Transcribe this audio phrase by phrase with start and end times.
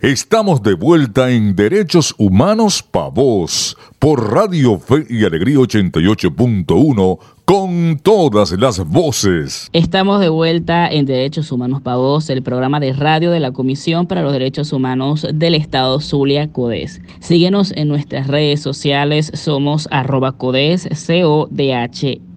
[0.00, 7.98] Estamos de vuelta en Derechos Humanos Pa' Vos por Radio Fe y Alegría 88.1 con
[8.02, 9.70] todas las voces.
[9.72, 14.06] Estamos de vuelta en Derechos Humanos Pa' Vos, el programa de radio de la Comisión
[14.06, 17.00] para los Derechos Humanos del Estado Zulia Codes.
[17.20, 22.36] Síguenos en nuestras redes sociales, somos arroba codes, C-O-D-H-E-Z.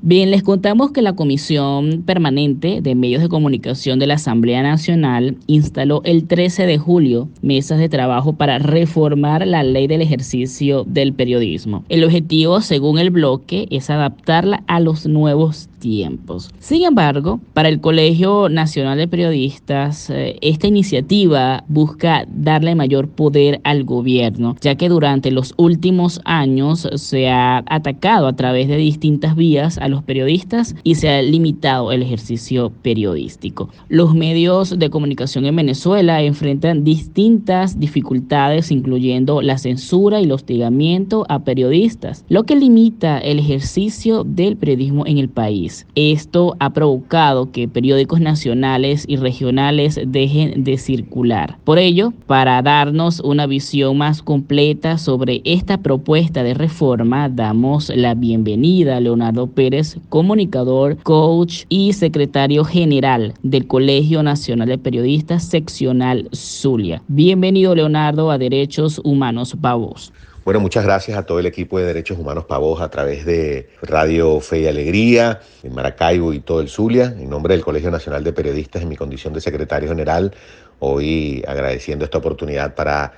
[0.00, 5.36] Bien, les contamos que la Comisión Permanente de Medios de Comunicación de la Asamblea Nacional
[5.48, 11.14] instaló el 13 de julio mesas de trabajo para reformar la ley del ejercicio del
[11.14, 11.84] periodismo.
[11.88, 16.50] El objetivo, según el bloque, es adaptarla a los nuevos tiempos.
[16.58, 23.60] Sin embargo, para el Colegio Nacional de Periodistas, eh, esta iniciativa busca darle mayor poder
[23.64, 29.36] al gobierno, ya que durante los últimos años se ha atacado a través de distintas
[29.36, 33.70] vías los periodistas y se ha limitado el ejercicio periodístico.
[33.88, 41.24] Los medios de comunicación en Venezuela enfrentan distintas dificultades, incluyendo la censura y el hostigamiento
[41.28, 45.86] a periodistas, lo que limita el ejercicio del periodismo en el país.
[45.94, 51.58] Esto ha provocado que periódicos nacionales y regionales dejen de circular.
[51.64, 58.14] Por ello, para darnos una visión más completa sobre esta propuesta de reforma, damos la
[58.14, 59.77] bienvenida a Leonardo Pérez,
[60.08, 67.02] comunicador, coach y secretario general del Colegio Nacional de Periodistas Seccional Zulia.
[67.08, 70.12] Bienvenido, Leonardo, a Derechos Humanos Pavos.
[70.44, 74.40] Bueno, muchas gracias a todo el equipo de Derechos Humanos Pavos a través de Radio
[74.40, 78.32] Fe y Alegría, en Maracaibo y todo el Zulia, en nombre del Colegio Nacional de
[78.32, 80.32] Periodistas en mi condición de secretario general,
[80.78, 83.12] hoy agradeciendo esta oportunidad para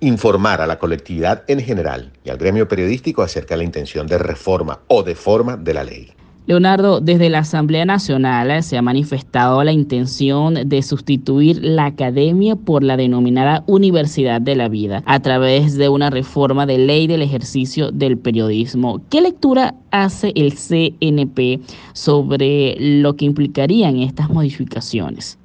[0.00, 4.18] informar a la colectividad en general y al gremio periodístico acerca de la intención de
[4.18, 6.12] reforma o de forma de la ley.
[6.46, 12.54] Leonardo, desde la Asamblea Nacional eh, se ha manifestado la intención de sustituir la academia
[12.54, 17.22] por la denominada Universidad de la Vida a través de una reforma de ley del
[17.22, 19.00] ejercicio del periodismo.
[19.10, 21.62] ¿Qué lectura hace el CNP
[21.94, 25.38] sobre lo que implicarían estas modificaciones?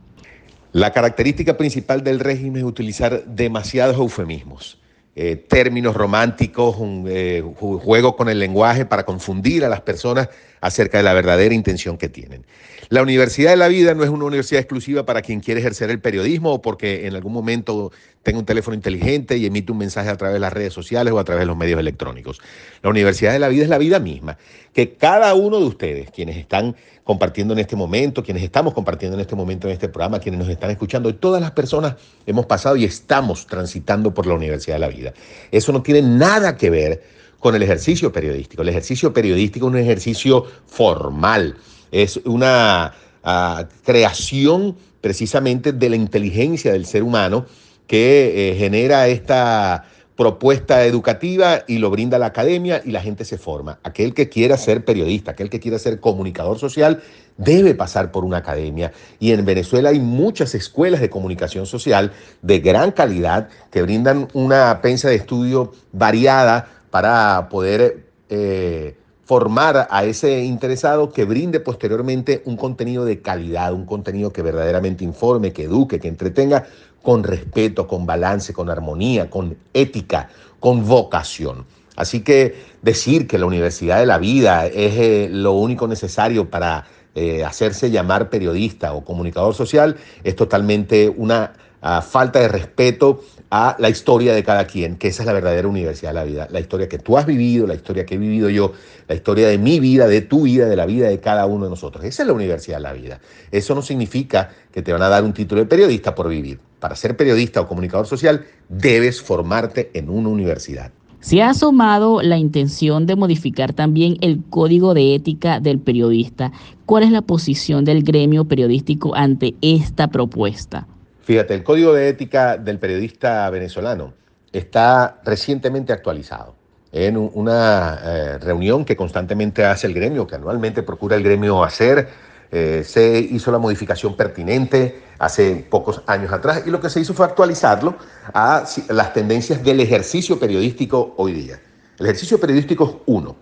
[0.74, 4.80] La característica principal del régimen es utilizar demasiados eufemismos.
[5.14, 10.30] Eh, términos románticos, un eh, juego con el lenguaje para confundir a las personas
[10.62, 12.46] acerca de la verdadera intención que tienen.
[12.90, 16.00] La Universidad de la Vida no es una universidad exclusiva para quien quiere ejercer el
[16.00, 17.92] periodismo o porque en algún momento
[18.22, 21.20] tenga un teléfono inteligente y emite un mensaje a través de las redes sociales o
[21.20, 22.40] a través de los medios electrónicos.
[22.84, 24.38] La Universidad de la Vida es la vida misma,
[24.74, 29.22] que cada uno de ustedes, quienes están compartiendo en este momento, quienes estamos compartiendo en
[29.22, 31.96] este momento en este programa, quienes nos están escuchando, y todas las personas
[32.26, 35.14] hemos pasado y estamos transitando por la Universidad de la Vida.
[35.52, 38.62] Eso no tiene nada que ver con el ejercicio periodístico.
[38.62, 41.58] El ejercicio periodístico es un ejercicio formal,
[41.92, 42.94] es una
[43.24, 47.46] ah, creación precisamente de la inteligencia del ser humano
[47.88, 49.86] que eh, genera esta
[50.16, 53.80] propuesta educativa y lo brinda la academia y la gente se forma.
[53.82, 57.02] Aquel que quiera ser periodista, aquel que quiera ser comunicador social,
[57.38, 58.92] debe pasar por una academia.
[59.20, 62.12] Y en Venezuela hay muchas escuelas de comunicación social
[62.44, 70.04] de gran calidad que brindan una pensa de estudio variada para poder eh, formar a
[70.04, 75.64] ese interesado que brinde posteriormente un contenido de calidad, un contenido que verdaderamente informe, que
[75.64, 76.66] eduque, que entretenga
[77.02, 80.30] con respeto, con balance, con armonía, con ética,
[80.60, 81.66] con vocación.
[81.96, 86.86] Así que decir que la Universidad de la Vida es eh, lo único necesario para
[87.16, 93.76] eh, hacerse llamar periodista o comunicador social es totalmente una ah, falta de respeto a
[93.80, 96.62] la historia de cada quien, que esa es la verdadera universidad de la vida, la
[96.62, 98.72] historia que tú has vivido, la historia que he vivido yo,
[99.10, 101.70] la historia de mi vida, de tu vida, de la vida de cada uno de
[101.70, 102.06] nosotros.
[102.06, 103.20] Esa es la universidad de la vida.
[103.52, 106.62] Eso no significa que te van a dar un título de periodista por vivir.
[106.80, 110.94] Para ser periodista o comunicador social, debes formarte en una universidad.
[111.20, 116.54] Se ha asomado la intención de modificar también el código de ética del periodista.
[116.86, 120.88] ¿Cuál es la posición del gremio periodístico ante esta propuesta?
[121.24, 124.14] Fíjate, el código de ética del periodista venezolano
[124.52, 126.56] está recientemente actualizado
[126.92, 132.10] en una eh, reunión que constantemente hace el gremio, que anualmente procura el gremio hacer.
[132.52, 137.14] Eh, se hizo la modificación pertinente hace pocos años atrás y lo que se hizo
[137.14, 137.96] fue actualizarlo
[138.34, 141.62] a las tendencias del ejercicio periodístico hoy día.
[141.98, 143.36] El ejercicio periodístico es uno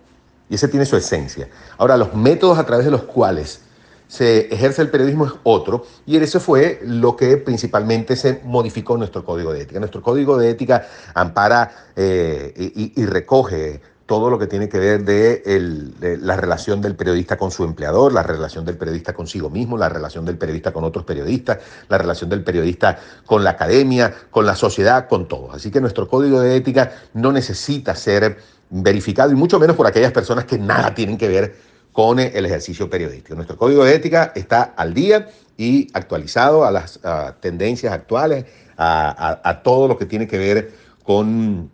[0.48, 1.48] y ese tiene su esencia.
[1.78, 3.62] Ahora, los métodos a través de los cuales
[4.10, 9.24] se ejerce el periodismo es otro, y eso fue lo que principalmente se modificó nuestro
[9.24, 9.78] código de ética.
[9.78, 10.84] Nuestro código de ética
[11.14, 12.52] ampara eh,
[12.96, 17.62] y, recoge todo lo que tiene que ver de, la relación del periodista con su
[17.62, 21.58] empleador, la relación del periodista consigo mismo, la relación del periodista con otros periodistas,
[21.88, 25.52] la relación del periodista con la academia, con la sociedad, con todo.
[25.52, 28.38] Así que nuestro código de ética no necesita ser
[28.70, 32.88] verificado y mucho menos por aquellas personas que nada tienen que ver con el ejercicio
[32.88, 33.34] periodístico.
[33.34, 37.00] Nuestro código de ética está al día y actualizado a las
[37.40, 38.44] tendencias actuales,
[38.76, 40.72] a todo lo que tiene que ver
[41.02, 41.70] con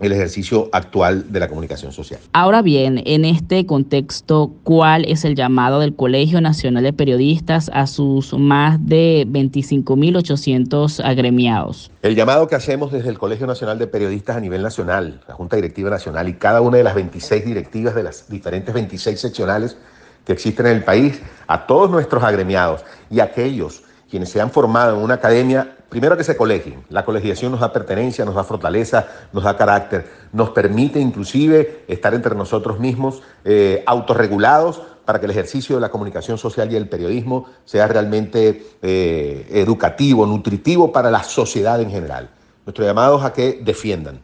[0.00, 2.20] el ejercicio actual de la comunicación social.
[2.32, 7.86] Ahora bien, en este contexto, ¿cuál es el llamado del Colegio Nacional de Periodistas a
[7.86, 11.90] sus más de 25.800 agremiados?
[12.02, 15.56] El llamado que hacemos desde el Colegio Nacional de Periodistas a nivel nacional, la Junta
[15.56, 19.76] Directiva Nacional y cada una de las 26 directivas de las diferentes 26 seccionales
[20.24, 24.96] que existen en el país, a todos nuestros agremiados y aquellos quienes se han formado
[24.96, 26.84] en una academia primero que se colegien.
[26.90, 32.14] La colegiación nos da pertenencia, nos da fortaleza, nos da carácter, nos permite inclusive estar
[32.14, 36.88] entre nosotros mismos eh, autorregulados para que el ejercicio de la comunicación social y el
[36.88, 42.28] periodismo sea realmente eh, educativo, nutritivo para la sociedad en general.
[42.66, 44.20] Nuestro llamado es a que defiendan,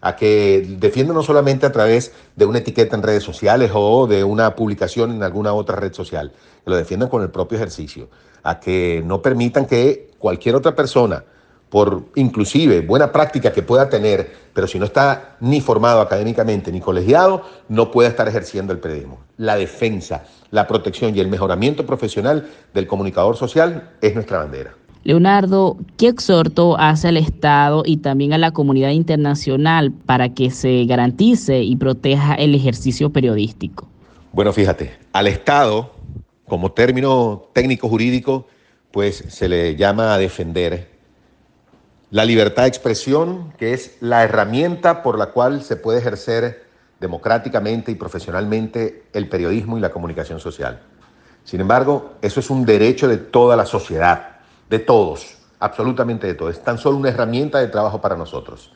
[0.00, 4.22] a que defiendan no solamente a través de una etiqueta en redes sociales o de
[4.22, 6.30] una publicación en alguna otra red social,
[6.62, 8.08] que lo defiendan con el propio ejercicio,
[8.44, 11.24] a que no permitan que cualquier otra persona,
[11.70, 16.80] por inclusive buena práctica que pueda tener, pero si no está ni formado académicamente ni
[16.80, 19.20] colegiado, no pueda estar ejerciendo el periodismo.
[19.36, 24.74] La defensa, la protección y el mejoramiento profesional del comunicador social es nuestra bandera.
[25.04, 30.84] Leonardo, ¿qué exhorto hace al Estado y también a la comunidad internacional para que se
[30.86, 33.88] garantice y proteja el ejercicio periodístico?
[34.32, 35.92] Bueno, fíjate, al Estado,
[36.46, 38.46] como término técnico jurídico,
[38.92, 40.88] pues se le llama a defender
[42.10, 46.66] la libertad de expresión, que es la herramienta por la cual se puede ejercer
[47.00, 50.80] democráticamente y profesionalmente el periodismo y la comunicación social.
[51.44, 54.38] Sin embargo, eso es un derecho de toda la sociedad,
[54.68, 56.56] de todos, absolutamente de todos.
[56.56, 58.72] Es tan solo una herramienta de trabajo para nosotros.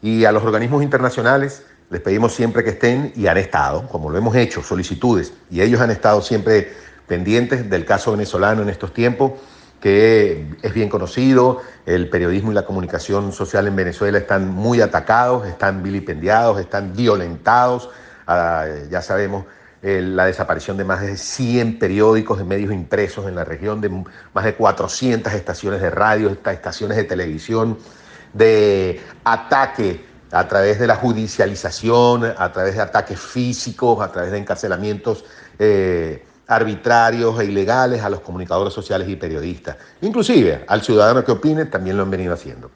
[0.00, 4.18] Y a los organismos internacionales les pedimos siempre que estén y han estado, como lo
[4.18, 6.72] hemos hecho, solicitudes, y ellos han estado siempre
[7.08, 9.32] pendientes del caso venezolano en estos tiempos,
[9.80, 15.46] que es bien conocido, el periodismo y la comunicación social en Venezuela están muy atacados,
[15.46, 17.88] están vilipendiados, están violentados,
[18.26, 19.46] ah, ya sabemos
[19.80, 23.88] la desaparición de más de 100 periódicos de medios impresos en la región, de
[24.34, 27.78] más de 400 estaciones de radio, estaciones de televisión,
[28.32, 34.38] de ataque a través de la judicialización, a través de ataques físicos, a través de
[34.38, 35.24] encarcelamientos
[35.58, 39.76] eh, arbitrarios e ilegales a los comunicadores sociales y periodistas.
[40.00, 42.70] Inclusive al ciudadano que opine también lo han venido haciendo.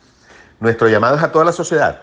[0.60, 2.02] Nuestro llamado es a toda la sociedad,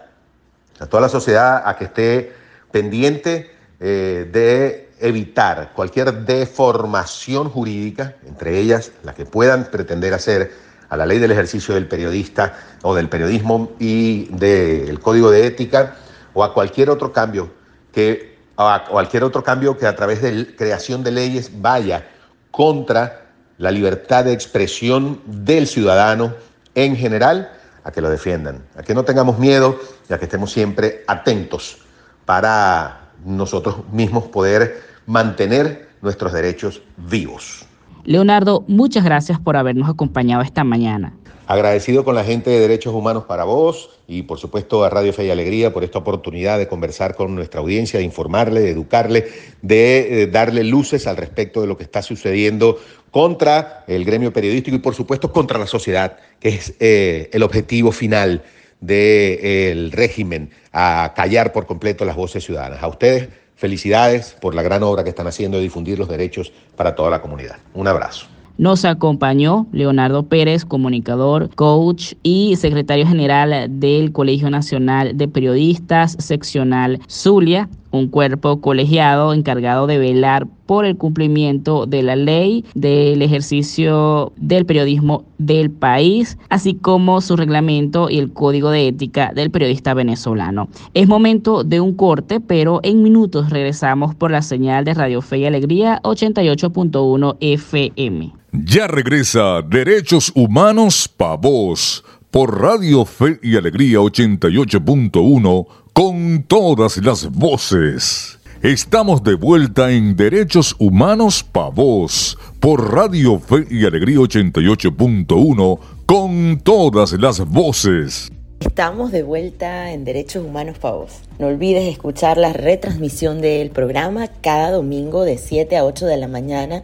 [0.80, 2.34] a toda la sociedad a que esté
[2.72, 10.52] pendiente eh, de evitar cualquier deformación jurídica, entre ellas la que puedan pretender hacer
[10.90, 15.96] a la ley del ejercicio del periodista o del periodismo y del código de ética
[16.34, 17.52] o a cualquier otro cambio
[17.94, 18.29] que
[18.68, 22.06] a cualquier otro cambio que a través de creación de leyes vaya
[22.52, 23.28] contra
[23.58, 26.34] la libertad de expresión del ciudadano
[26.76, 27.52] en general,
[27.84, 29.80] a que lo defiendan, a que no tengamos miedo
[30.10, 31.78] y a que estemos siempre atentos
[32.26, 37.66] para nosotros mismos poder mantener nuestros derechos vivos.
[38.04, 41.14] Leonardo, muchas gracias por habernos acompañado esta mañana.
[41.50, 45.26] Agradecido con la gente de Derechos Humanos para Vos y por supuesto a Radio Fe
[45.26, 49.28] y Alegría por esta oportunidad de conversar con nuestra audiencia, de informarle, de educarle,
[49.64, 52.78] de eh, darle luces al respecto de lo que está sucediendo
[53.10, 57.92] contra el gremio periodístico y por supuesto contra la sociedad, que es eh, el objetivo
[57.92, 58.44] final
[58.80, 62.84] del régimen, a callar por completo las voces ciudadanas.
[62.84, 66.94] A ustedes, felicidades por la gran obra que están haciendo de difundir los derechos para
[66.94, 67.58] toda la comunidad.
[67.74, 68.28] Un abrazo.
[68.60, 77.00] Nos acompañó Leonardo Pérez, comunicador, coach y secretario general del Colegio Nacional de Periodistas Seccional
[77.08, 84.32] Zulia, un cuerpo colegiado encargado de velar por el cumplimiento de la ley del ejercicio
[84.38, 89.94] del periodismo del país, así como su reglamento y el código de ética del periodista
[89.94, 90.70] venezolano.
[90.94, 95.40] Es momento de un corte, pero en minutos regresamos por la señal de Radio Fe
[95.40, 98.34] y Alegría 88.1 FM.
[98.52, 105.68] Ya regresa Derechos Humanos Pa' Vos por Radio Fe y Alegría 88.1
[106.00, 108.40] con todas las voces.
[108.62, 116.62] Estamos de vuelta en Derechos Humanos Pa' Vos por Radio Fe y Alegría 88.1 con
[116.64, 118.32] todas las voces.
[118.62, 121.20] Estamos de vuelta en Derechos Humanos para vos.
[121.38, 126.30] No olvides escuchar la retransmisión del programa cada domingo de 7 a 8 de la
[126.30, 126.84] mañana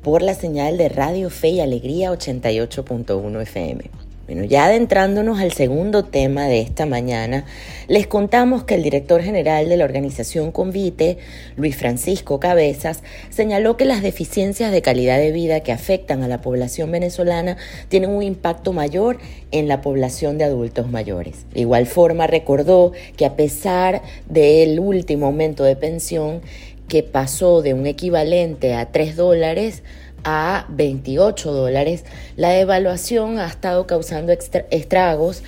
[0.00, 4.05] por la señal de Radio Fe y Alegría 88.1 FM.
[4.26, 7.44] Bueno, ya adentrándonos al segundo tema de esta mañana,
[7.86, 11.18] les contamos que el director general de la organización Convite,
[11.56, 16.40] Luis Francisco Cabezas, señaló que las deficiencias de calidad de vida que afectan a la
[16.40, 17.56] población venezolana
[17.88, 19.18] tienen un impacto mayor
[19.52, 21.46] en la población de adultos mayores.
[21.54, 26.40] De igual forma, recordó que a pesar del último aumento de pensión,
[26.88, 29.82] que pasó de un equivalente a 3 dólares,
[30.24, 32.04] a 28 dólares,
[32.36, 35.42] la evaluación ha estado causando estragos,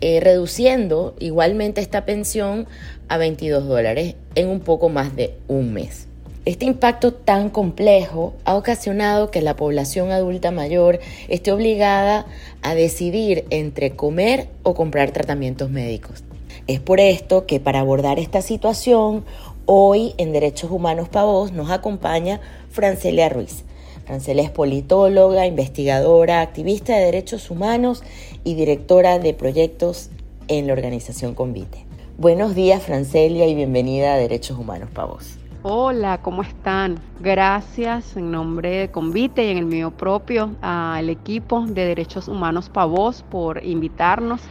[0.00, 2.66] eh, reduciendo igualmente esta pensión
[3.08, 6.08] a 22 dólares en un poco más de un mes.
[6.46, 12.26] Este impacto tan complejo ha ocasionado que la población adulta mayor esté obligada
[12.60, 16.22] a decidir entre comer o comprar tratamientos médicos.
[16.66, 19.24] Es por esto que para abordar esta situación,
[19.64, 22.40] hoy en Derechos Humanos Pavos nos acompaña
[22.70, 23.64] Francelia Ruiz.
[24.04, 28.02] Francela es politóloga, investigadora, activista de derechos humanos
[28.44, 30.10] y directora de proyectos
[30.48, 31.86] en la organización Convite.
[32.18, 35.38] Buenos días, Francelia, y bienvenida a Derechos Humanos para vos.
[35.62, 37.00] Hola, ¿cómo están?
[37.20, 42.68] Gracias en nombre de Convite y en el mío propio al equipo de Derechos Humanos
[42.68, 44.42] para vos por invitarnos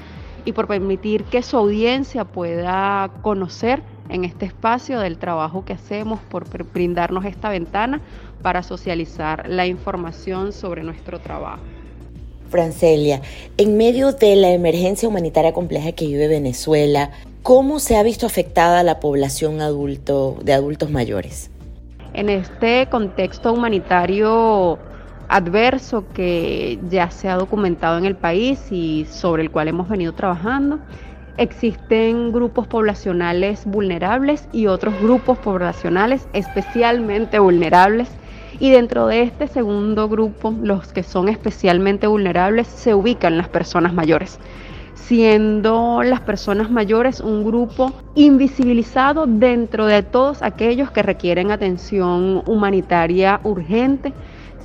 [0.46, 6.20] y por permitir que su audiencia pueda conocer en este espacio del trabajo que hacemos,
[6.22, 8.02] por brindarnos esta ventana
[8.44, 11.64] para socializar la información sobre nuestro trabajo.
[12.50, 13.22] Francelia,
[13.58, 17.10] en medio de la emergencia humanitaria compleja que vive Venezuela,
[17.42, 21.50] ¿cómo se ha visto afectada la población adulto, de adultos mayores?
[22.14, 24.78] En este contexto humanitario
[25.30, 30.14] adverso que ya se ha documentado en el país y sobre el cual hemos venido
[30.14, 30.78] trabajando,
[31.38, 38.10] existen grupos poblacionales vulnerables y otros grupos poblacionales especialmente vulnerables
[38.60, 43.94] y dentro de este segundo grupo, los que son especialmente vulnerables, se ubican las personas
[43.94, 44.40] mayores
[44.96, 53.42] siendo las personas mayores un grupo invisibilizado dentro de todos aquellos que requieren atención humanitaria
[53.44, 54.14] urgente.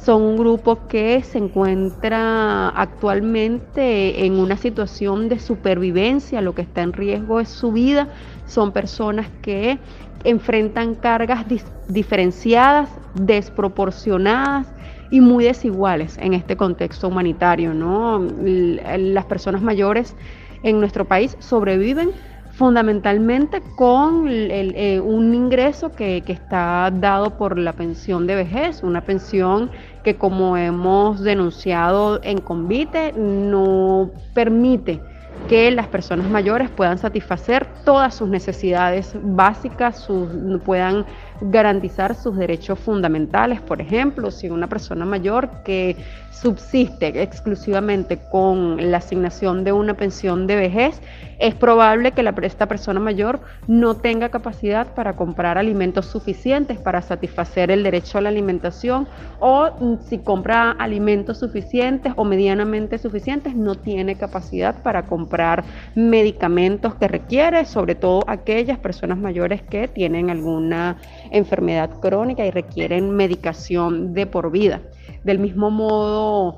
[0.02, 6.82] Son un grupo que se encuentra actualmente en una situación de supervivencia, lo que está
[6.82, 8.08] en riesgo es su vida.
[8.46, 9.78] Son personas que
[10.24, 11.46] enfrentan cargas
[11.88, 14.72] diferenciadas, desproporcionadas
[15.10, 17.74] y muy desiguales en este contexto humanitario.
[17.74, 18.20] ¿no?
[18.40, 20.14] Las personas mayores
[20.62, 22.10] en nuestro país sobreviven
[22.58, 29.00] fundamentalmente con eh, un ingreso que, que, está dado por la pensión de vejez, una
[29.00, 29.70] pensión
[30.02, 35.00] que como hemos denunciado en Convite no permite
[35.46, 40.28] que las personas mayores puedan satisfacer todas sus necesidades básicas, sus,
[40.64, 41.06] puedan
[41.40, 43.60] garantizar sus derechos fundamentales.
[43.60, 45.96] Por ejemplo, si una persona mayor que
[46.32, 51.00] subsiste exclusivamente con la asignación de una pensión de vejez,
[51.38, 57.02] es probable que la, esta persona mayor no tenga capacidad para comprar alimentos suficientes para
[57.02, 59.06] satisfacer el derecho a la alimentación
[59.40, 65.64] o mm, si compra alimentos suficientes o medianamente suficientes, no tiene capacidad para comprar
[65.94, 70.96] medicamentos que requiere, sobre todo aquellas personas mayores que tienen alguna
[71.30, 74.80] enfermedad crónica y requieren medicación de por vida.
[75.24, 76.56] Del mismo modo,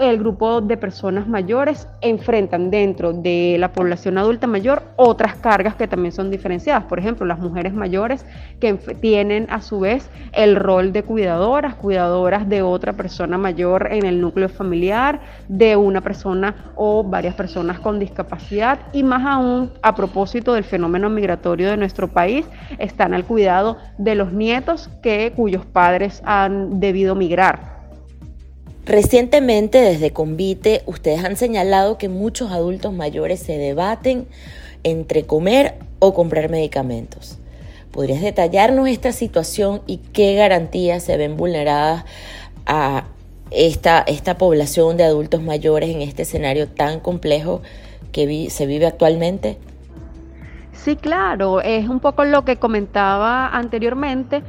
[0.00, 5.88] el grupo de personas mayores enfrentan dentro de la población adulta mayor otras cargas que
[5.88, 6.84] también son diferenciadas.
[6.84, 8.24] Por ejemplo, las mujeres mayores
[8.60, 14.04] que tienen a su vez el rol de cuidadoras, cuidadoras de otra persona mayor en
[14.06, 19.94] el núcleo familiar, de una persona o varias personas con discapacidad y más aún a
[19.94, 22.46] propósito del fenómeno migratorio de nuestro país,
[22.78, 27.73] están al cuidado de los nietos que cuyos padres han debido migrar
[28.86, 34.26] Recientemente desde Convite ustedes han señalado que muchos adultos mayores se debaten
[34.82, 37.38] entre comer o comprar medicamentos.
[37.90, 42.04] ¿Podrías detallarnos esta situación y qué garantías se ven vulneradas
[42.66, 43.04] a
[43.50, 47.62] esta, esta población de adultos mayores en este escenario tan complejo
[48.12, 49.56] que se vive actualmente?
[50.72, 54.42] Sí, claro, es un poco lo que comentaba anteriormente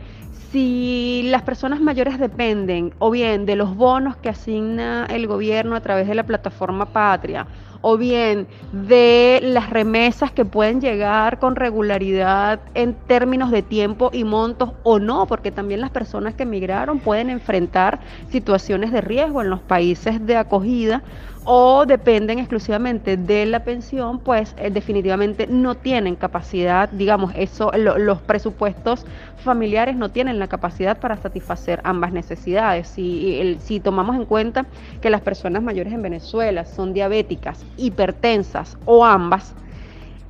[0.56, 5.82] si las personas mayores dependen o bien de los bonos que asigna el gobierno a
[5.82, 7.46] través de la plataforma Patria
[7.82, 14.24] o bien de las remesas que pueden llegar con regularidad en términos de tiempo y
[14.24, 19.50] montos o no, porque también las personas que emigraron pueden enfrentar situaciones de riesgo en
[19.50, 21.04] los países de acogida
[21.46, 28.20] o dependen exclusivamente de la pensión, pues eh, definitivamente no tienen capacidad, digamos, eso, los
[28.22, 29.06] presupuestos
[29.38, 32.88] familiares no tienen la capacidad para satisfacer ambas necesidades.
[32.88, 34.66] Si, si tomamos en cuenta
[35.02, 39.54] que las personas mayores en Venezuela son diabéticas, hipertensas o ambas,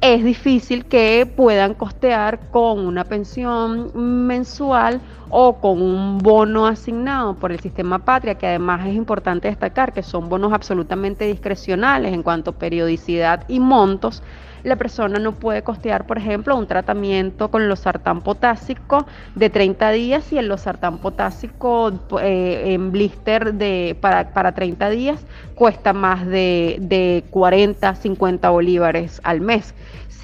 [0.01, 7.51] es difícil que puedan costear con una pensión mensual o con un bono asignado por
[7.51, 12.51] el sistema patria, que además es importante destacar que son bonos absolutamente discrecionales en cuanto
[12.51, 14.21] a periodicidad y montos,
[14.65, 19.05] la persona no puede costear, por ejemplo, un tratamiento con losartán potásico
[19.35, 25.23] de 30 días y el losartán potásico eh, en blister de, para, para 30 días
[25.53, 29.75] cuesta más de, de 40, 50 bolívares al mes.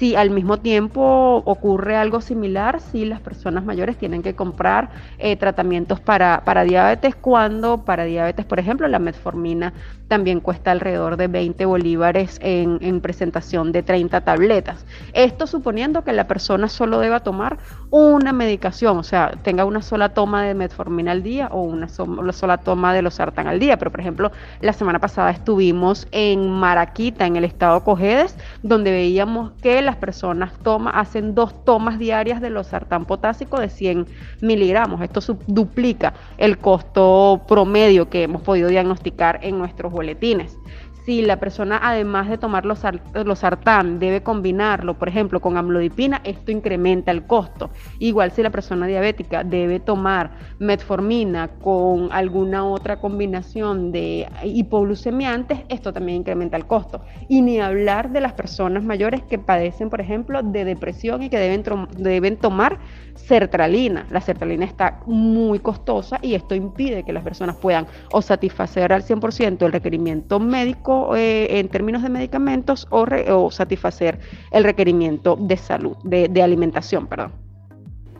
[0.02, 5.36] Si al mismo tiempo ocurre algo similar, si las personas mayores tienen que comprar eh,
[5.36, 9.72] tratamientos para, para diabetes, cuando para diabetes, por ejemplo, la metformina
[10.12, 14.84] también cuesta alrededor de 20 bolívares en, en, presentación de 30 tabletas.
[15.14, 17.56] Esto suponiendo que la persona solo deba tomar
[17.88, 22.58] una medicación, o sea, tenga una sola toma de metformina al día o una, sola
[22.58, 23.78] toma de los sartán al día.
[23.78, 29.52] Pero, por ejemplo, la semana pasada estuvimos en Maraquita, en el estado Cojedes, donde veíamos
[29.62, 34.06] que la personas toma, hacen dos tomas diarias de los sartán potásico de 100
[34.42, 35.00] miligramos.
[35.00, 40.58] Esto duplica el costo promedio que hemos podido diagnosticar en nuestros boletines
[41.04, 42.80] si la persona además de tomar los,
[43.24, 47.70] los sartán debe combinarlo, por ejemplo, con amlodipina, esto incrementa el costo.
[47.98, 55.92] Igual si la persona diabética debe tomar metformina con alguna otra combinación de hipoglucemiantes, esto
[55.92, 57.02] también incrementa el costo.
[57.28, 61.38] Y ni hablar de las personas mayores que padecen, por ejemplo, de depresión y que
[61.38, 61.64] deben,
[61.96, 62.78] deben tomar
[63.14, 64.06] sertralina.
[64.10, 69.02] La sertralina está muy costosa y esto impide que las personas puedan o satisfacer al
[69.02, 74.18] 100% el requerimiento médico eh, en términos de medicamentos o, satisfacer
[74.50, 77.32] el requerimiento de salud, de, de alimentación, perdón.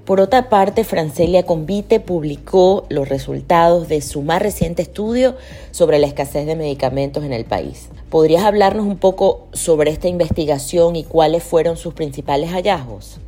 [0.04, 5.36] Por otra parte, Francelia Convite publicó los resultados de su más reciente estudio
[5.70, 7.88] sobre la escasez de medicamentos en el país.
[8.10, 13.20] ¿Podrías hablarnos un poco sobre esta investigación y cuáles fueron sus principales hallazgos?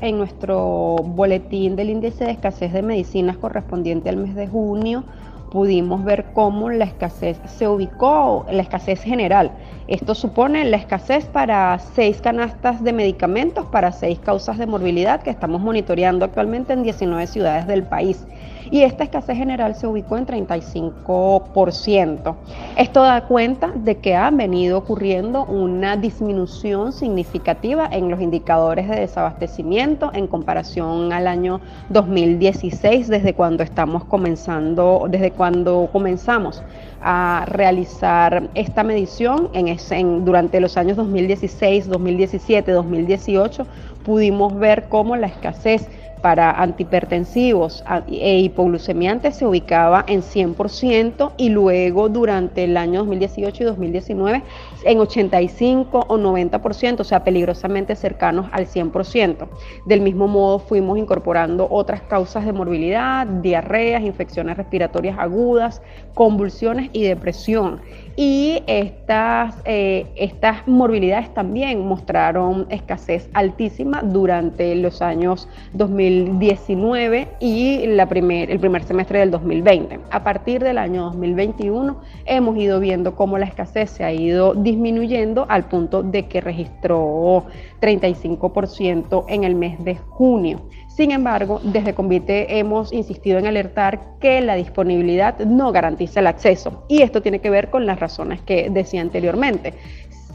[0.00, 5.04] en nuestro boletín del índice de escasez de medicinas correspondiente al mes de junio,
[5.50, 9.50] pudimos ver cómo la escasez se ubicó, la escasez general.
[9.86, 15.30] Esto supone la escasez para seis canastas de medicamentos para seis causas de morbilidad que
[15.30, 18.26] estamos monitoreando actualmente en 19 ciudades del país
[18.70, 22.34] y esta escasez general se ubicó en 35%.
[22.76, 29.00] Esto da cuenta de que ha venido ocurriendo una disminución significativa en los indicadores de
[29.00, 36.62] desabastecimiento en comparación al año 2016, desde cuando estamos comenzando, desde cuando comenzamos
[37.00, 43.66] a realizar esta medición en, durante los años 2016, 2017, 2018,
[44.04, 45.88] pudimos ver cómo la escasez
[46.20, 53.66] para antihipertensivos e hipoglucemiantes se ubicaba en 100% y luego durante el año 2018 y
[53.66, 54.42] 2019
[54.84, 59.48] en 85 o 90%, o sea, peligrosamente cercanos al 100%.
[59.86, 65.82] Del mismo modo fuimos incorporando otras causas de morbilidad, diarreas, infecciones respiratorias agudas,
[66.14, 67.80] convulsiones y depresión.
[68.20, 78.08] Y estas, eh, estas morbilidades también mostraron escasez altísima durante los años 2019 y la
[78.08, 80.00] primer, el primer semestre del 2020.
[80.10, 85.46] A partir del año 2021 hemos ido viendo cómo la escasez se ha ido disminuyendo
[85.48, 87.44] al punto de que registró
[87.80, 90.62] 35% en el mes de junio.
[90.98, 96.86] Sin embargo, desde Convite hemos insistido en alertar que la disponibilidad no garantiza el acceso
[96.88, 99.74] y esto tiene que ver con las razones que decía anteriormente.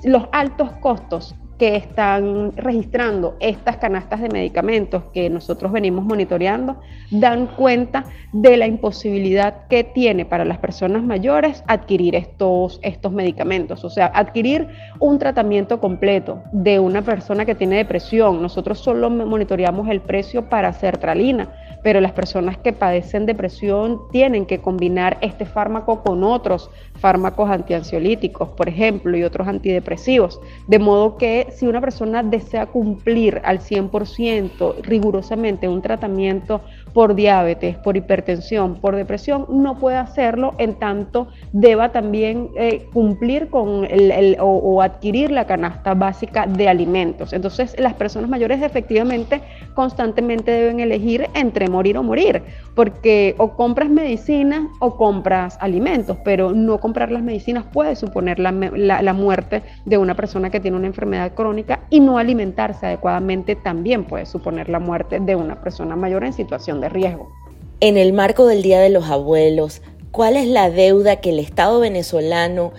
[0.05, 6.79] Los altos costos que están registrando estas canastas de medicamentos que nosotros venimos monitoreando
[7.11, 13.83] dan cuenta de la imposibilidad que tiene para las personas mayores adquirir estos, estos medicamentos.
[13.83, 14.67] O sea, adquirir
[14.99, 18.41] un tratamiento completo de una persona que tiene depresión.
[18.41, 21.49] Nosotros solo monitoreamos el precio para sertralina,
[21.83, 28.49] pero las personas que padecen depresión tienen que combinar este fármaco con otros fármacos antiansiolíticos,
[28.49, 30.39] por ejemplo, y otros antidepresivos.
[30.67, 36.61] De modo que si una persona desea cumplir al 100% rigurosamente un tratamiento
[36.93, 43.49] por diabetes, por hipertensión, por depresión, no puede hacerlo en tanto deba también eh, cumplir
[43.49, 47.33] con el, o, adquirir la canasta básica de alimentos.
[47.33, 49.41] Entonces, las personas mayores efectivamente
[49.73, 52.43] constantemente deben elegir entre morir o morir,
[52.75, 58.51] porque o compras medicina o compras alimentos, pero no comprar las medicinas puede suponer la,
[58.51, 64.05] la muerte de una persona que tiene una enfermedad crónica y no alimentarse adecuadamente también
[64.05, 67.31] puede suponer la muerte de una persona mayor en situación de riesgo.
[67.79, 69.81] En el marco del Día de los Abuelos,
[70.11, 72.71] ¿cuál es la deuda que el Estado venezolano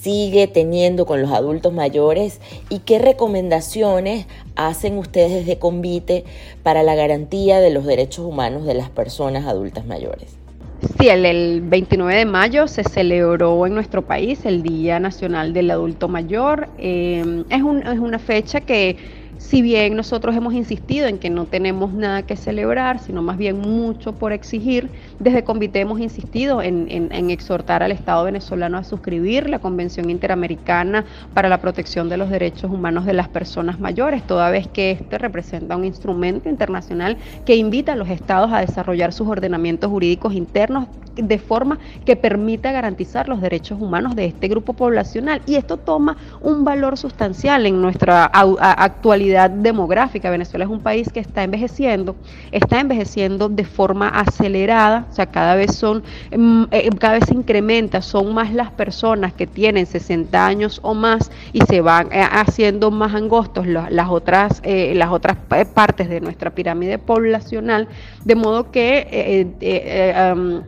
[0.00, 6.24] sigue teniendo con los adultos mayores y qué recomendaciones hacen ustedes desde Convite
[6.62, 10.36] para la garantía de los derechos humanos de las personas adultas mayores?
[10.98, 16.06] Sí, el, 29 de mayo se celebró en nuestro país el Día Nacional del Adulto
[16.06, 16.68] Mayor.
[16.78, 18.96] Eh, es, es una fecha que
[19.38, 23.58] si bien nosotros hemos insistido en que no tenemos nada que celebrar, sino más bien
[23.60, 29.60] mucho por exigir, desde Convite hemos insistido en, exhortar al Estado venezolano a suscribir la
[29.60, 34.66] Convención Interamericana para la Protección de los Derechos Humanos de las Personas Mayores, toda vez
[34.66, 39.90] que este representa un instrumento internacional que invita a los estados a desarrollar sus ordenamientos
[39.90, 45.42] jurídicos internos de forma que permita garantizar los derechos humanos de este grupo poblacional.
[45.46, 50.30] Y esto toma un valor sustancial en nuestra actualidad demográfica.
[50.30, 52.16] Venezuela es un país que está envejeciendo,
[52.52, 56.02] está envejeciendo de forma acelerada, o sea, cada vez son,
[56.36, 60.94] mm, eh, cada vez se incrementa, son más las personas que tienen 60 años o
[60.94, 65.36] más y se van eh, haciendo más angostos las otras, eh, las otras
[65.74, 67.88] partes de nuestra pirámide poblacional,
[68.24, 69.46] de modo que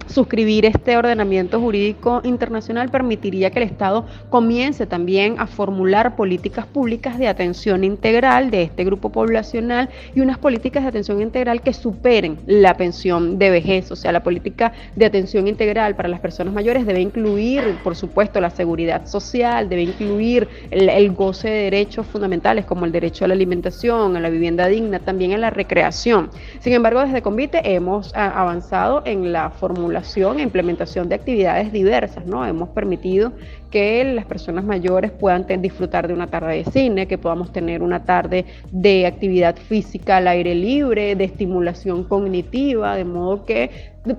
[0.07, 7.19] suscribir este ordenamiento jurídico internacional permitiría que el Estado comience también a formular políticas públicas
[7.19, 12.39] de atención integral de este grupo poblacional y unas políticas de atención integral que superen
[12.47, 13.91] la pensión de vejez.
[13.91, 18.41] O sea, la política de atención integral para las personas mayores debe incluir, por supuesto,
[18.41, 23.35] la seguridad social, debe incluir el, goce de derechos fundamentales como el derecho a la
[23.35, 26.31] alimentación, a la vivienda digna, también en la recreación.
[26.61, 32.47] Sin embargo, desde Convite hemos avanzado en la formulación e implementación de actividades diversas, ¿no?
[32.47, 33.33] Hemos permitido
[33.71, 38.05] que las personas mayores puedan disfrutar de una tarde de cine, que podamos tener una
[38.05, 43.71] tarde de actividad física al aire libre, de estimulación cognitiva, de modo que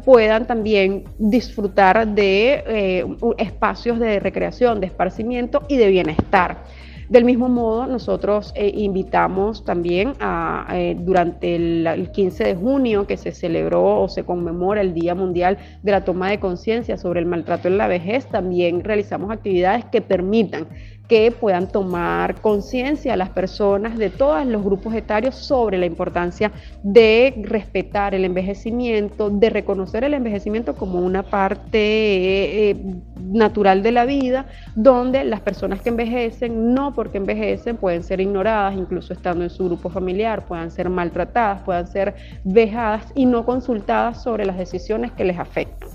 [0.06, 3.06] puedan también disfrutar de eh,
[3.38, 6.64] espacios de recreación, de esparcimiento y de bienestar.
[7.12, 13.18] Del mismo modo, nosotros eh, invitamos también a, eh, durante el, 15 de junio que
[13.18, 17.26] se celebró o se conmemora el Día Mundial de la Toma de Conciencia sobre el
[17.26, 20.70] Maltrato en la Vejez, también realizamos actividades que permitan
[21.12, 27.34] que puedan tomar conciencia las personas de todos los grupos etarios sobre la importancia de
[27.44, 32.78] respetar el envejecimiento, de reconocer el envejecimiento como una parte eh,
[33.20, 38.78] natural de la vida, donde las personas que envejecen, no porque envejecen, pueden ser ignoradas,
[38.78, 44.24] incluso estando en su grupo familiar, puedan ser maltratadas, puedan ser vejadas y no consultadas
[44.24, 45.91] sobre las decisiones que les afectan.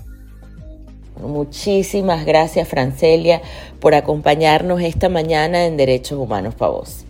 [1.21, 3.41] Muchísimas gracias, Francelia,
[3.79, 7.06] por acompañarnos esta mañana en Derechos Humanos para Vos.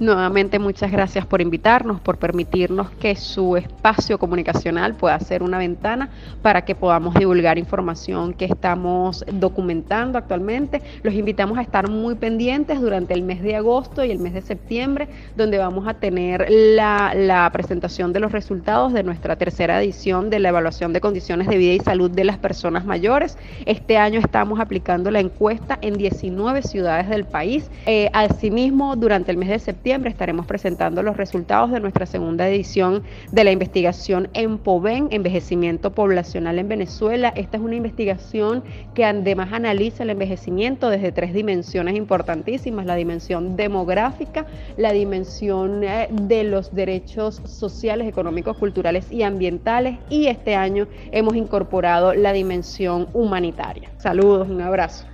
[0.00, 6.10] Nuevamente muchas gracias por invitarnos, por permitirnos que su espacio comunicacional pueda ser una ventana
[6.42, 10.82] para que podamos divulgar información que estamos documentando actualmente.
[11.04, 14.40] Los invitamos a estar muy pendientes durante el mes de agosto y el mes de
[14.40, 20.40] septiembre, donde vamos a tener la, presentación de los resultados de nuestra tercera edición de
[20.40, 23.38] la evaluación de condiciones de vida y salud de las personas mayores.
[23.64, 27.70] Este año estamos aplicando la encuesta en 19 ciudades del país.
[27.86, 33.02] Eh, asimismo, durante el mes de septiembre, estaremos presentando los resultados de nuestra segunda edición
[33.30, 37.32] de la investigación en POVEN, envejecimiento poblacional en Venezuela.
[37.36, 43.56] Esta es una investigación que además analiza el envejecimiento desde tres dimensiones importantísimas, la dimensión
[43.56, 44.46] demográfica,
[44.78, 51.36] la dimensión eh, de los derechos sociales, económicos, culturales y ambientales y este año hemos
[51.36, 53.90] incorporado la dimensión humanitaria.
[53.98, 55.13] Saludos, un abrazo.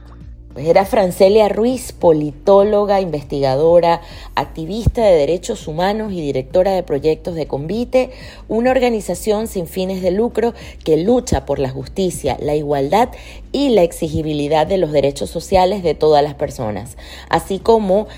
[0.52, 4.00] Pues era Francelia Ruiz, politóloga, investigadora,
[4.34, 8.10] activista de derechos humanos y directora de proyectos de Convite,
[8.48, 10.52] una organización sin fines de lucro
[10.84, 13.10] que lucha por la justicia, la igualdad
[13.52, 16.96] y la exigibilidad de los derechos sociales de todas las personas,
[17.28, 18.08] así como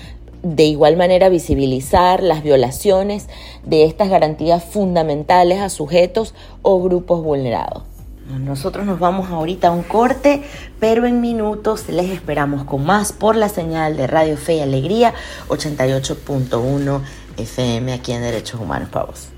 [0.41, 3.27] de igual manera visibilizar las violaciones
[3.63, 7.92] de estas garantías fundamentales a sujetos o grupos vulnerados.
[8.29, 10.43] Nosotros nos vamos ahorita a un corte,
[10.79, 15.13] pero en minutos les esperamos con más por la señal de Radio Fe y Alegría
[15.49, 17.01] 88.1
[17.37, 19.29] FM aquí en Derechos Humanos para Vos.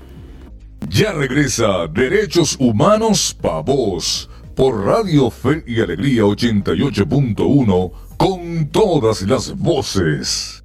[0.88, 9.56] Ya regresa Derechos Humanos para Vos por Radio Fe y Alegría 88.1 con todas las
[9.56, 10.62] voces.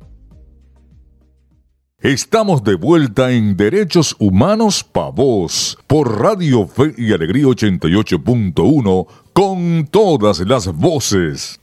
[2.02, 9.86] Estamos de vuelta en Derechos Humanos Pa' Vos por Radio Fe y Alegría 88.1 con
[9.86, 11.62] todas las voces.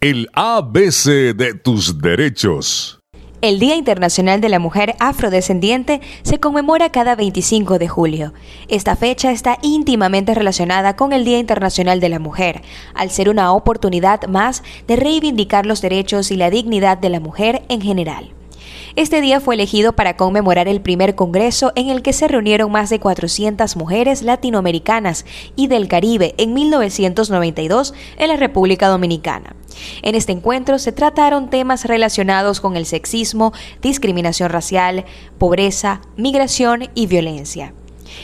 [0.00, 3.00] El ABC de tus derechos.
[3.42, 8.32] El Día Internacional de la Mujer Afrodescendiente se conmemora cada 25 de julio.
[8.68, 12.62] Esta fecha está íntimamente relacionada con el Día Internacional de la Mujer,
[12.94, 17.64] al ser una oportunidad más de reivindicar los derechos y la dignidad de la mujer
[17.68, 18.32] en general.
[18.98, 22.90] Este día fue elegido para conmemorar el primer congreso en el que se reunieron más
[22.90, 29.54] de 400 mujeres latinoamericanas y del Caribe en 1992 en la República Dominicana.
[30.02, 35.04] En este encuentro se trataron temas relacionados con el sexismo, discriminación racial,
[35.38, 37.74] pobreza, migración y violencia.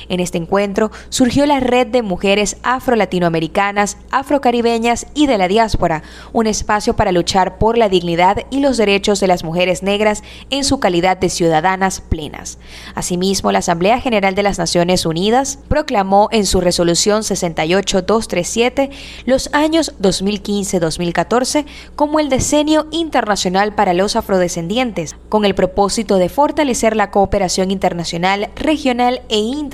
[0.08, 6.46] En este encuentro surgió la Red de Mujeres Afro-Latinoamericanas, Afrocaribeñas y de la Diáspora, un
[6.46, 10.80] espacio para luchar por la dignidad y los derechos de las mujeres negras en su
[10.80, 12.58] calidad de ciudadanas plenas.
[12.94, 18.90] Asimismo, la Asamblea General de las Naciones Unidas proclamó en su resolución 68237
[19.26, 21.64] los años 2015-2014
[21.96, 28.50] como el decenio internacional para los afrodescendientes, con el propósito de fortalecer la cooperación internacional,
[28.56, 29.73] regional e internacional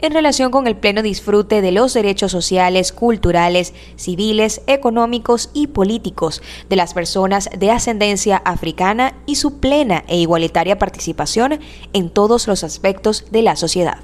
[0.00, 6.42] en relación con el pleno disfrute de los derechos sociales, culturales, civiles, económicos y políticos
[6.68, 11.60] de las personas de ascendencia africana y su plena e igualitaria participación
[11.92, 13.98] en todos los aspectos de la sociedad.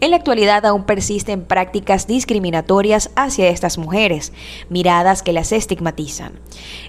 [0.00, 4.32] En la actualidad aún persisten prácticas discriminatorias hacia estas mujeres,
[4.68, 6.32] miradas que las estigmatizan.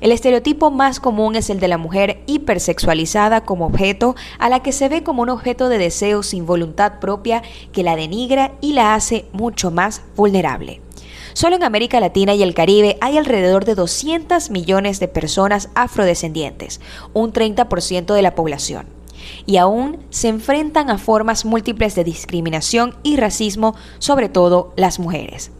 [0.01, 4.71] El estereotipo más común es el de la mujer hipersexualizada como objeto, a la que
[4.71, 8.95] se ve como un objeto de deseo sin voluntad propia que la denigra y la
[8.95, 10.81] hace mucho más vulnerable.
[11.33, 16.79] Solo en América Latina y el Caribe hay alrededor de 200 millones de personas afrodescendientes,
[17.13, 18.94] un 30% de la población
[19.45, 25.51] y aún se enfrentan a formas múltiples de discriminación y racismo, sobre todo las mujeres.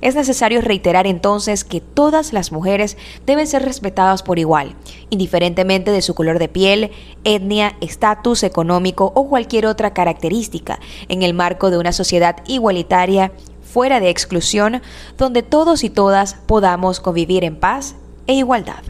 [0.00, 4.74] Es necesario reiterar entonces que todas las mujeres deben ser respetadas por igual,
[5.10, 6.90] indiferentemente de su color de piel,
[7.24, 10.78] etnia, estatus económico o cualquier otra característica,
[11.08, 14.82] en el marco de una sociedad igualitaria, fuera de exclusión,
[15.16, 17.94] donde todos y todas podamos convivir en paz
[18.26, 18.82] e igualdad.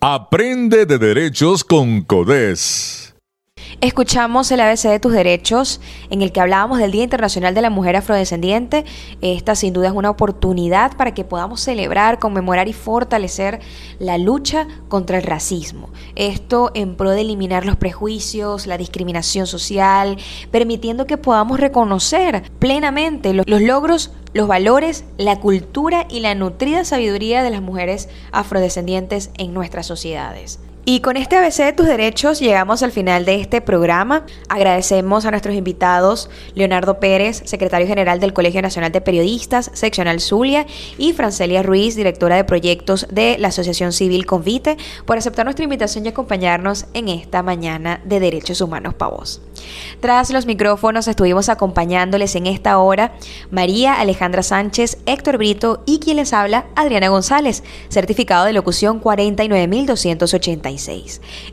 [0.00, 3.07] Aprende de derechos con CODES.
[3.80, 7.70] Escuchamos el ABC de tus derechos, en el que hablábamos del Día Internacional de la
[7.70, 8.84] Mujer Afrodescendiente.
[9.20, 13.60] Esta sin duda es una oportunidad para que podamos celebrar, conmemorar y fortalecer
[14.00, 15.90] la lucha contra el racismo.
[16.16, 20.16] Esto en pro de eliminar los prejuicios, la discriminación social,
[20.50, 26.84] permitiendo que podamos reconocer plenamente los, los logros los valores, la cultura y la nutrida
[26.84, 30.58] sabiduría de las mujeres afrodescendientes en nuestras sociedades.
[30.90, 34.24] Y con este ABC de tus derechos llegamos al final de este programa.
[34.48, 40.66] Agradecemos a nuestros invitados, Leonardo Pérez, secretario general del Colegio Nacional de Periodistas, seccional Zulia,
[40.96, 46.06] y Francelia Ruiz, directora de proyectos de la Asociación Civil Convite, por aceptar nuestra invitación
[46.06, 49.42] y acompañarnos en esta mañana de Derechos Humanos para vos.
[50.00, 53.12] Tras los micrófonos estuvimos acompañándoles en esta hora
[53.50, 60.68] María Alejandra Sánchez, Héctor Brito y quien les habla, Adriana González, certificado de locución 49285.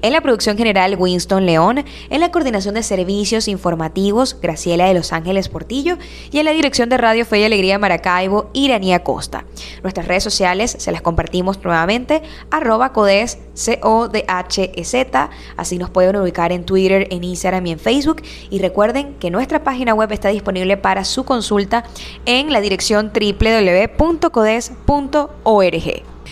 [0.01, 1.83] En la producción general, Winston León.
[2.09, 5.97] En la coordinación de servicios informativos, Graciela de Los Ángeles Portillo.
[6.31, 9.45] Y en la dirección de Radio Fe y Alegría Maracaibo, Iranía Costa.
[9.83, 15.29] Nuestras redes sociales se las compartimos nuevamente, arroba codes, C-O-D-H-E-Z.
[15.57, 18.21] Así nos pueden ubicar en Twitter, en Instagram y en Facebook.
[18.49, 21.83] Y recuerden que nuestra página web está disponible para su consulta
[22.25, 23.95] en la dirección www.codes.org.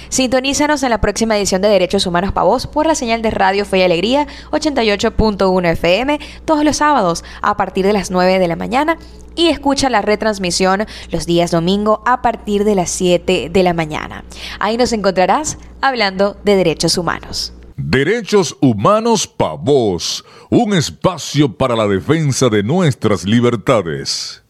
[0.10, 3.66] Sintonízanos en la próxima edición de Derechos Humanos para Vos por la señal de Radio
[3.66, 8.56] Fe y Alegría 88.1 FM todos los sábados a partir de las 9 de la
[8.56, 8.98] mañana
[9.36, 14.24] y escucha la retransmisión los días domingo a partir de las 7 de la mañana.
[14.60, 17.54] Ahí nos encontrarás hablando de derechos humanos.
[17.76, 24.44] Derechos Humanos para Vos, un espacio para la defensa de nuestras libertades.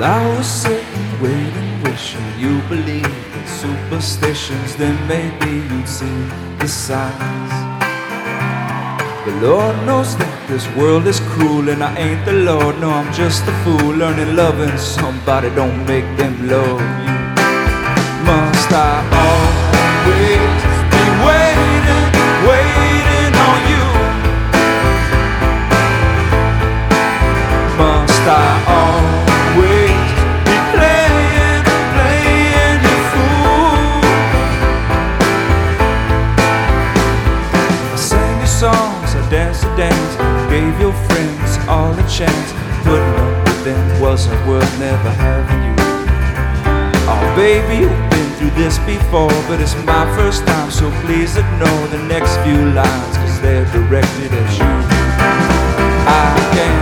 [0.00, 6.20] Will sit and wait and wish you believe in superstitions, then maybe you'd see
[6.60, 7.52] the signs.
[9.26, 13.12] The Lord knows that this world is cruel and I ain't the Lord, no, I'm
[13.12, 17.18] just a fool learning loving somebody don't make them love you.
[18.24, 20.67] Must I always
[44.26, 45.74] them wasn't worth never having you.
[47.06, 51.86] Oh, baby, you've been through this before, but it's my first time, so please ignore
[51.88, 54.72] the next few lines, cause they're directed at you.
[56.10, 56.77] I can't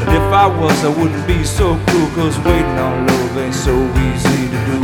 [0.00, 2.08] And if I was, I wouldn't be so cruel.
[2.14, 3.74] Cause waiting on love ain't so
[4.06, 4.78] easy to do.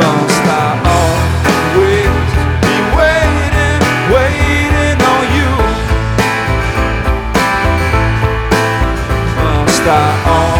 [0.00, 2.28] Must I always
[2.64, 3.80] be waiting,
[4.14, 5.52] waiting on you?
[9.36, 10.57] Must I always